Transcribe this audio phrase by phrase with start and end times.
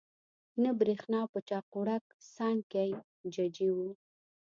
[0.63, 2.03] نه برېښنا په چاقوړک،
[2.35, 2.91] سانکۍ
[3.33, 3.89] ججي وو